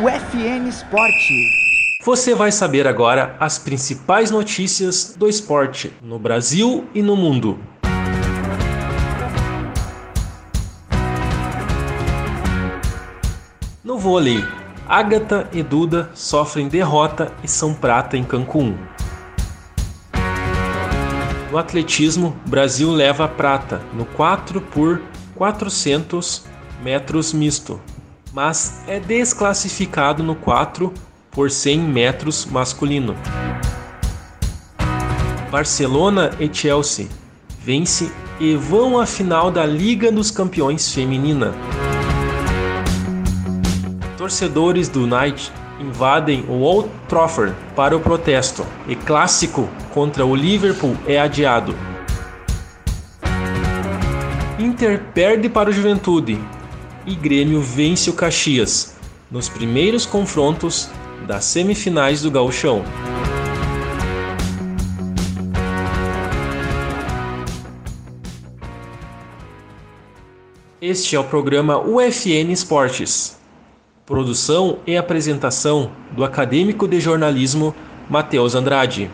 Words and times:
no 0.00 0.08
FN 0.08 0.66
Esporte. 0.66 1.50
Você 2.02 2.34
vai 2.34 2.50
saber 2.50 2.86
agora 2.86 3.36
as 3.38 3.58
principais 3.58 4.30
notícias 4.30 5.14
do 5.14 5.28
esporte 5.28 5.92
no 6.00 6.18
Brasil 6.18 6.88
e 6.94 7.02
no 7.02 7.14
mundo. 7.14 7.58
No 13.84 13.98
vôlei, 13.98 14.42
Agatha 14.88 15.46
e 15.52 15.62
Duda 15.62 16.10
sofrem 16.14 16.66
derrota 16.66 17.30
e 17.44 17.48
são 17.48 17.74
prata 17.74 18.16
em 18.16 18.24
Cancún. 18.24 18.78
No 21.50 21.58
atletismo, 21.58 22.34
Brasil 22.46 22.90
leva 22.90 23.28
prata 23.28 23.82
no 23.92 24.06
4 24.06 24.62
por 24.62 25.02
400 25.34 26.46
metros 26.82 27.34
misto, 27.34 27.78
mas 28.32 28.82
é 28.86 29.00
desclassificado 29.00 30.22
no 30.22 30.34
4 30.34 30.92
por 31.30 31.50
100 31.50 31.80
metros 31.80 32.46
masculino. 32.46 33.16
Barcelona 35.50 36.30
e 36.38 36.48
Chelsea 36.52 37.08
vence 37.58 38.10
e 38.38 38.54
vão 38.54 38.98
à 38.98 39.06
final 39.06 39.50
da 39.50 39.66
Liga 39.66 40.10
dos 40.10 40.30
Campeões 40.30 40.94
Feminina. 40.94 41.52
Torcedores 44.16 44.88
do 44.88 45.02
United 45.02 45.52
invadem 45.80 46.44
o 46.48 46.60
Old 46.60 46.88
Trafford 47.08 47.54
para 47.74 47.96
o 47.96 48.00
protesto 48.00 48.64
e 48.86 48.94
clássico 48.94 49.68
contra 49.92 50.24
o 50.24 50.34
Liverpool 50.34 50.96
é 51.06 51.18
adiado. 51.18 51.74
Inter 54.58 55.02
perde 55.14 55.48
para 55.48 55.70
o 55.70 55.72
Juventude 55.72 56.38
e 57.10 57.14
Grêmio 57.16 57.60
vence 57.60 58.08
o 58.08 58.12
Caxias 58.12 58.94
nos 59.30 59.48
primeiros 59.48 60.06
confrontos 60.06 60.88
das 61.26 61.44
semifinais 61.44 62.22
do 62.22 62.30
Gauchão. 62.30 62.84
Este 70.80 71.16
é 71.16 71.20
o 71.20 71.24
programa 71.24 71.78
UFN 71.80 72.52
Esportes. 72.52 73.38
Produção 74.06 74.78
e 74.86 74.96
apresentação 74.96 75.90
do 76.12 76.24
acadêmico 76.24 76.86
de 76.86 77.00
jornalismo 77.00 77.74
Matheus 78.08 78.54
Andrade. 78.54 79.10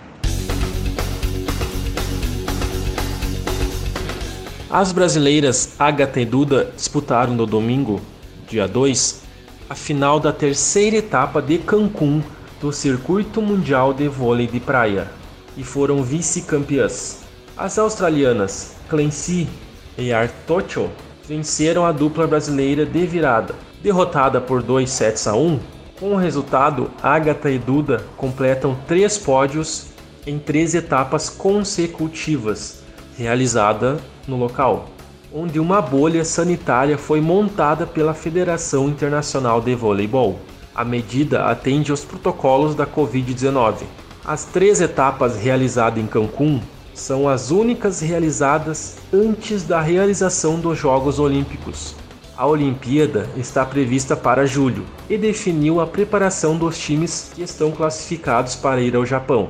As 4.69 4.91
brasileiras 4.91 5.75
Agatha 5.79 6.21
e 6.21 6.25
Duda 6.25 6.73
disputaram 6.75 7.33
no 7.35 7.47
domingo, 7.47 8.01
dia 8.49 8.67
2, 8.67 9.23
a 9.71 9.77
final 9.77 10.19
da 10.19 10.33
terceira 10.33 10.97
etapa 10.97 11.41
de 11.41 11.59
Cancún 11.59 12.21
do 12.61 12.73
Circuito 12.73 13.41
Mundial 13.41 13.95
de 13.95 14.09
Vôlei 14.09 14.49
de 14.49 14.59
Praia 14.59 15.09
e 15.57 15.63
foram 15.63 16.03
vice-campeãs. 16.03 17.21
As 17.57 17.79
australianas 17.79 18.75
Clancy 18.89 19.49
e 19.97 20.13
Artocho 20.13 20.91
venceram 21.29 21.87
a 21.87 21.93
dupla 21.93 22.27
brasileira 22.27 22.85
de 22.85 23.07
virada, 23.07 23.55
derrotada 23.81 24.41
por 24.41 24.65
2 24.65 24.91
sets 24.91 25.29
a 25.29 25.37
1. 25.37 25.61
Com 26.01 26.11
o 26.11 26.17
resultado, 26.17 26.91
Agatha 27.01 27.49
e 27.49 27.59
Duda 27.59 28.05
completam 28.17 28.77
três 28.89 29.17
pódios 29.17 29.87
em 30.27 30.41
três 30.41 30.75
etapas 30.75 31.31
consecutivas, 31.31 32.83
realizada 33.17 33.99
no 34.29 34.37
local, 34.37 34.89
onde 35.33 35.59
uma 35.59 35.81
bolha 35.81 36.25
sanitária 36.25 36.99
foi 36.99 37.21
montada 37.21 37.87
pela 37.87 38.15
Federação 38.15 38.89
Internacional 38.89 39.61
de 39.61 39.75
Voleibol. 39.75 40.39
A 40.75 40.85
medida 40.85 41.45
atende 41.47 41.91
aos 41.91 42.05
protocolos 42.05 42.75
da 42.75 42.87
Covid-19. 42.87 43.85
As 44.25 44.45
três 44.45 44.81
etapas 44.81 45.37
realizadas 45.37 46.03
em 46.03 46.07
Cancún 46.07 46.61
são 46.93 47.29
as 47.29 47.51
únicas 47.51 48.01
realizadas 48.01 48.97
antes 49.13 49.63
da 49.63 49.81
realização 49.81 50.59
dos 50.59 50.79
Jogos 50.79 51.19
Olímpicos. 51.19 51.95
A 52.37 52.47
Olimpíada 52.47 53.29
está 53.37 53.65
prevista 53.65 54.15
para 54.15 54.47
julho 54.47 54.85
e 55.09 55.17
definiu 55.17 55.81
a 55.81 55.87
preparação 55.87 56.57
dos 56.57 56.79
times 56.79 57.31
que 57.35 57.43
estão 57.43 57.71
classificados 57.71 58.55
para 58.55 58.81
ir 58.81 58.95
ao 58.95 59.07
Japão. 59.07 59.49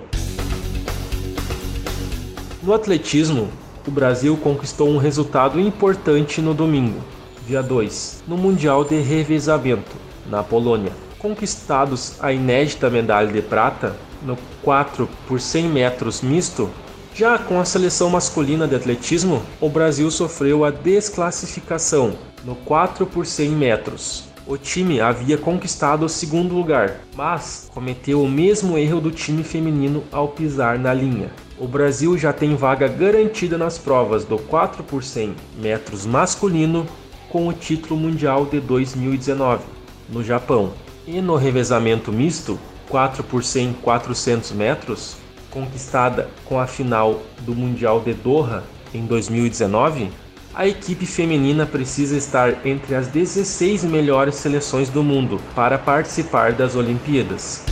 No 2.66 2.74
atletismo, 2.74 3.48
o 3.86 3.92
Brasil 3.92 4.36
conquistou 4.38 4.88
um 4.88 4.96
resultado 4.96 5.60
importante 5.60 6.42
no 6.42 6.52
domingo, 6.52 7.00
dia 7.46 7.62
2, 7.62 8.24
no 8.26 8.36
Mundial 8.36 8.82
de 8.82 8.98
Revezamento, 8.98 9.94
na 10.28 10.42
Polônia. 10.42 10.90
Conquistados 11.16 12.16
a 12.18 12.32
inédita 12.32 12.90
medalha 12.90 13.32
de 13.32 13.40
prata 13.40 13.94
no 14.20 14.36
4 14.64 15.08
por 15.28 15.40
100 15.40 15.68
metros 15.68 16.22
misto, 16.22 16.68
já 17.14 17.38
com 17.38 17.60
a 17.60 17.64
seleção 17.64 18.10
masculina 18.10 18.66
de 18.66 18.74
atletismo, 18.74 19.44
o 19.60 19.68
Brasil 19.68 20.10
sofreu 20.10 20.64
a 20.64 20.72
desclassificação 20.72 22.18
no 22.44 22.56
4 22.56 23.06
por 23.06 23.24
100 23.24 23.48
metros. 23.50 24.24
O 24.44 24.58
time 24.58 25.00
havia 25.00 25.38
conquistado 25.38 26.04
o 26.04 26.08
segundo 26.08 26.52
lugar, 26.52 26.96
mas 27.14 27.70
cometeu 27.72 28.20
o 28.20 28.28
mesmo 28.28 28.76
erro 28.76 29.00
do 29.00 29.12
time 29.12 29.44
feminino 29.44 30.02
ao 30.10 30.26
pisar 30.26 30.80
na 30.80 30.92
linha. 30.92 31.30
O 31.58 31.66
Brasil 31.66 32.18
já 32.18 32.34
tem 32.34 32.54
vaga 32.54 32.86
garantida 32.86 33.56
nas 33.56 33.78
provas 33.78 34.26
do 34.26 34.36
4 34.36 34.84
por 34.84 35.02
100 35.02 35.34
metros 35.56 36.04
masculino 36.04 36.86
com 37.30 37.48
o 37.48 37.52
título 37.52 37.98
mundial 37.98 38.44
de 38.44 38.60
2019 38.60 39.64
no 40.06 40.22
Japão. 40.22 40.74
E 41.06 41.18
no 41.22 41.34
revezamento 41.34 42.12
misto 42.12 42.58
4 42.90 43.24
por 43.24 43.42
100 43.42 43.72
400 43.80 44.52
metros, 44.52 45.16
conquistada 45.50 46.28
com 46.44 46.60
a 46.60 46.66
final 46.66 47.22
do 47.40 47.54
Mundial 47.54 48.00
de 48.00 48.12
Doha 48.12 48.62
em 48.92 49.06
2019, 49.06 50.10
a 50.54 50.66
equipe 50.66 51.06
feminina 51.06 51.64
precisa 51.64 52.18
estar 52.18 52.66
entre 52.66 52.94
as 52.94 53.08
16 53.08 53.84
melhores 53.84 54.34
seleções 54.34 54.90
do 54.90 55.02
mundo 55.02 55.40
para 55.54 55.78
participar 55.78 56.52
das 56.52 56.76
Olimpíadas. 56.76 57.64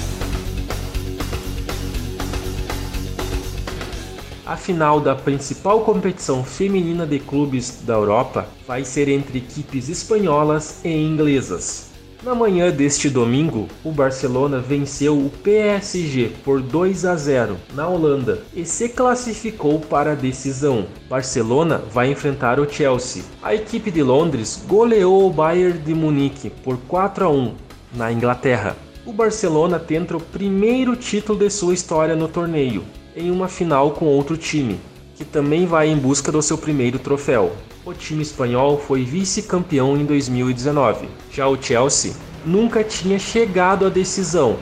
A 4.47 4.59
final 4.59 5.01
da 5.01 5.15
principal 5.15 5.81
competição 5.81 6.45
feminina 6.45 7.07
de 7.07 7.19
clubes 7.19 7.81
da 7.87 7.95
Europa 7.95 8.47
vai 8.67 8.85
ser 8.85 9.09
entre 9.09 9.39
equipes 9.39 9.89
espanholas 9.89 10.81
e 10.85 10.91
inglesas. 10.91 11.91
Na 12.23 12.35
manhã 12.35 12.71
deste 12.71 13.09
domingo, 13.09 13.69
o 13.83 13.91
Barcelona 13.91 14.59
venceu 14.59 15.17
o 15.17 15.31
PSG 15.31 16.33
por 16.45 16.61
2 16.61 17.07
a 17.07 17.17
0 17.17 17.57
na 17.75 17.89
Holanda 17.89 18.43
e 18.55 18.67
se 18.67 18.91
classificou 18.91 19.81
para 19.81 20.13
a 20.13 20.15
decisão. 20.15 20.89
Barcelona 21.09 21.83
vai 21.91 22.11
enfrentar 22.11 22.61
o 22.61 22.71
Chelsea. 22.71 23.23
A 23.43 23.55
equipe 23.55 23.91
de 23.91 24.03
Londres 24.03 24.63
goleou 24.69 25.27
o 25.27 25.33
Bayern 25.33 25.79
de 25.79 25.95
Munique 25.95 26.51
por 26.51 26.77
4 26.87 27.25
a 27.25 27.31
1 27.31 27.55
na 27.95 28.13
Inglaterra. 28.13 28.77
O 29.07 29.13
Barcelona 29.13 29.79
tenta 29.79 30.19
o 30.19 30.21
primeiro 30.21 30.97
título 30.97 31.39
de 31.39 31.49
sua 31.49 31.73
história 31.73 32.15
no 32.15 32.29
torneio, 32.29 32.85
em 33.17 33.31
uma 33.31 33.49
final 33.49 33.93
com 33.93 34.07
outro 34.07 34.37
time, 34.37 34.81
que 35.15 35.25
também 35.25 35.67
vai 35.67 35.89
em 35.89 35.97
busca 35.97 36.33
do 36.33 36.43
seu 36.43 36.59
primeiro 36.59 36.99
troféu. 36.99 37.53
O 37.85 37.93
time 37.93 38.23
espanhol 38.23 38.79
foi 38.79 39.05
vice-campeão 39.05 39.97
em 39.97 40.05
2019. 40.05 41.09
Já 41.31 41.47
o 41.47 41.61
Chelsea 41.61 42.13
nunca 42.45 42.83
tinha 42.83 43.19
chegado 43.19 43.87
à 43.87 43.89
decisão. 43.89 44.57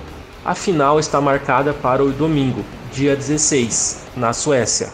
A 0.44 0.54
final 0.54 0.98
está 0.98 1.20
marcada 1.20 1.72
para 1.72 2.04
o 2.04 2.12
domingo, 2.12 2.64
dia 2.92 3.16
16, 3.16 4.06
na 4.16 4.32
Suécia. 4.32 4.90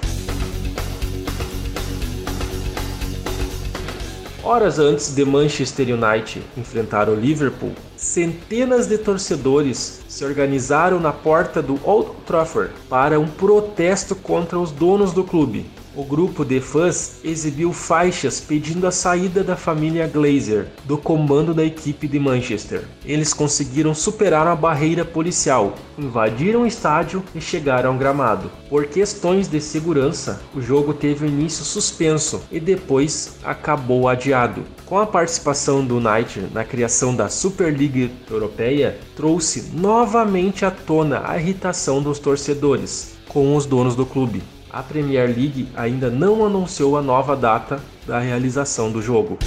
Horas 4.43 4.78
antes 4.78 5.14
de 5.14 5.25
Manchester 5.25 5.88
United 5.88 6.43
enfrentar 6.56 7.08
o 7.08 7.14
Liverpool, 7.14 7.72
centenas 8.19 8.88
de 8.88 8.99
torcedores 8.99 10.00
se 10.09 10.25
organizaram 10.25 10.99
na 10.99 11.12
porta 11.12 11.62
do 11.62 11.79
Old 11.88 12.11
Trafford 12.26 12.73
para 12.88 13.20
um 13.20 13.29
protesto 13.29 14.17
contra 14.17 14.59
os 14.59 14.73
donos 14.73 15.12
do 15.12 15.23
clube, 15.23 15.70
o 15.98 16.04
grupo 16.04 16.44
de 16.44 16.60
fãs 16.60 17.16
exibiu 17.24 17.72
faixas 17.72 18.40
pedindo 18.40 18.86
a 18.86 18.92
saída 18.92 19.42
da 19.42 19.56
família 19.56 20.06
Glazer 20.06 20.68
do 20.84 20.96
comando 20.96 21.52
da 21.52 21.64
equipe 21.64 22.06
de 22.06 22.20
Manchester. 22.20 22.84
Eles 23.04 23.34
conseguiram 23.34 23.92
superar 23.92 24.46
a 24.46 24.54
barreira 24.54 25.04
policial, 25.04 25.74
invadiram 25.98 26.62
o 26.62 26.66
estádio 26.68 27.24
e 27.34 27.40
chegaram 27.40 27.90
ao 27.90 27.98
gramado. 27.98 28.48
Por 28.70 28.86
questões 28.86 29.48
de 29.48 29.60
segurança, 29.60 30.40
o 30.54 30.62
jogo 30.62 30.94
teve 30.94 31.24
o 31.24 31.28
início 31.28 31.64
suspenso 31.64 32.42
e 32.52 32.60
depois 32.60 33.36
acabou 33.42 34.08
adiado. 34.08 34.62
Com 34.86 34.98
a 34.98 35.06
participação 35.06 35.84
do 35.84 35.96
United 35.96 36.46
na 36.54 36.64
criação 36.64 37.12
da 37.12 37.28
Superliga 37.28 38.08
Europeia, 38.30 38.96
trouxe 39.16 39.72
novamente 39.74 40.64
à 40.64 40.70
tona 40.70 41.22
a 41.24 41.36
irritação 41.40 42.00
dos 42.00 42.20
torcedores 42.20 43.18
com 43.26 43.56
os 43.56 43.66
donos 43.66 43.96
do 43.96 44.06
clube 44.06 44.40
a 44.70 44.82
Premier 44.82 45.26
League 45.26 45.69
ainda 45.76 46.11
não 46.11 46.44
anunciou 46.44 46.97
a 46.97 47.03
nova 47.03 47.35
data 47.35 47.81
da 48.06 48.19
realização 48.19 48.91
do 48.91 49.00
jogo. 49.00 49.38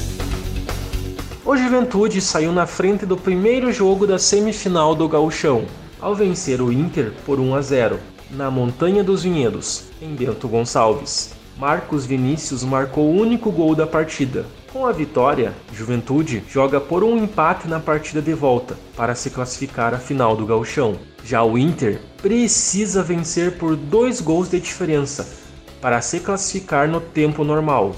O 1.46 1.58
Juventude 1.58 2.22
saiu 2.22 2.52
na 2.52 2.66
frente 2.66 3.06
do 3.06 3.18
primeiro 3.18 3.72
jogo 3.72 4.06
da 4.08 4.18
semifinal 4.18 4.96
do 4.96 5.08
Gauchão, 5.08 5.66
ao 6.00 6.16
vencer 6.16 6.62
o 6.62 6.72
Inter 6.72 7.12
por 7.26 7.40
1 7.40 7.56
a 7.56 7.62
0, 7.62 8.00
na 8.32 8.50
Montanha 8.50 9.04
dos 9.04 9.24
Vinhedos, 9.24 9.86
em 10.02 10.16
Bento 10.16 10.48
Gonçalves. 10.48 11.34
Marcos 11.58 12.06
Vinícius 12.06 12.64
marcou 12.64 13.06
o 13.06 13.20
único 13.20 13.52
gol 13.52 13.76
da 13.76 13.86
partida. 13.86 14.46
Com 14.72 14.86
a 14.86 14.94
vitória, 14.94 15.54
Juventude 15.74 16.42
joga 16.48 16.80
por 16.80 17.04
um 17.04 17.18
empate 17.18 17.68
na 17.68 17.78
partida 17.78 18.22
de 18.22 18.34
volta 18.34 18.78
para 18.96 19.14
se 19.14 19.30
classificar 19.30 19.94
à 19.94 19.98
final 19.98 20.34
do 20.34 20.46
Gauchão. 20.46 20.98
Já 21.26 21.44
o 21.44 21.58
Inter 21.58 22.00
precisa 22.22 23.04
vencer 23.04 23.58
por 23.58 23.76
dois 23.76 24.22
gols 24.22 24.50
de 24.50 24.62
diferença 24.62 25.28
para 25.82 26.00
se 26.00 26.22
classificar 26.22 26.88
no 26.88 27.02
tempo 27.02 27.44
normal. 27.44 27.94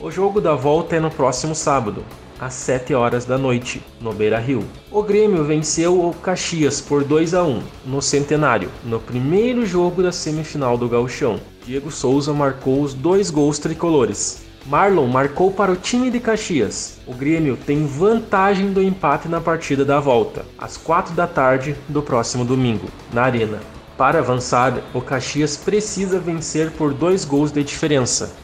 O 0.00 0.08
jogo 0.08 0.40
da 0.40 0.54
volta 0.54 0.94
é 0.94 1.00
no 1.00 1.10
próximo 1.10 1.52
sábado, 1.52 2.04
às 2.38 2.54
7 2.54 2.94
horas 2.94 3.24
da 3.24 3.36
noite, 3.36 3.82
no 4.00 4.12
Beira-Rio. 4.12 4.62
O 4.92 5.02
Grêmio 5.02 5.42
venceu 5.42 6.00
o 6.00 6.14
Caxias 6.14 6.80
por 6.80 7.02
2 7.02 7.34
a 7.34 7.42
1 7.42 7.60
no 7.86 8.00
Centenário, 8.00 8.70
no 8.84 9.00
primeiro 9.00 9.66
jogo 9.66 10.00
da 10.00 10.12
semifinal 10.12 10.78
do 10.78 10.88
Gauchão. 10.88 11.40
Diego 11.66 11.90
Souza 11.90 12.32
marcou 12.32 12.82
os 12.82 12.94
dois 12.94 13.30
gols 13.30 13.58
tricolores. 13.58 14.43
Marlon 14.66 15.06
marcou 15.06 15.50
para 15.50 15.70
o 15.70 15.76
time 15.76 16.10
de 16.10 16.18
Caxias. 16.18 16.98
O 17.06 17.12
Grêmio 17.12 17.54
tem 17.54 17.86
vantagem 17.86 18.72
do 18.72 18.82
empate 18.82 19.28
na 19.28 19.38
partida 19.38 19.84
da 19.84 20.00
volta, 20.00 20.46
às 20.58 20.78
4 20.78 21.14
da 21.14 21.26
tarde 21.26 21.76
do 21.86 22.00
próximo 22.00 22.46
domingo, 22.46 22.88
na 23.12 23.24
Arena. 23.24 23.60
Para 23.98 24.20
avançar, 24.20 24.80
o 24.94 25.02
Caxias 25.02 25.54
precisa 25.54 26.18
vencer 26.18 26.70
por 26.70 26.94
dois 26.94 27.26
gols 27.26 27.52
de 27.52 27.62
diferença. 27.62 28.34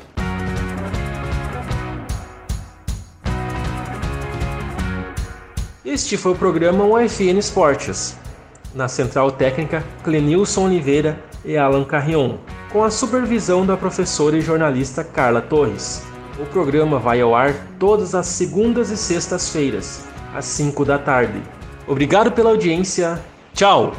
Este 5.82 6.18
foi 6.18 6.32
o 6.32 6.36
programa 6.36 6.84
UFN 6.84 7.38
Esportes. 7.38 8.14
Na 8.74 8.88
central 8.88 9.32
técnica, 9.32 9.82
Clenilson 10.04 10.66
Oliveira 10.66 11.18
e 11.44 11.56
Alan 11.56 11.82
Carrion, 11.82 12.36
com 12.70 12.84
a 12.84 12.90
supervisão 12.90 13.64
da 13.64 13.76
professora 13.76 14.36
e 14.36 14.42
jornalista 14.42 15.02
Carla 15.02 15.40
Torres. 15.40 16.09
O 16.40 16.46
programa 16.46 16.98
vai 16.98 17.20
ao 17.20 17.34
ar 17.34 17.54
todas 17.78 18.14
as 18.14 18.26
segundas 18.26 18.90
e 18.90 18.96
sextas-feiras, 18.96 20.06
às 20.34 20.46
5 20.46 20.86
da 20.86 20.98
tarde. 20.98 21.42
Obrigado 21.86 22.32
pela 22.32 22.48
audiência. 22.48 23.20
Tchau! 23.52 23.92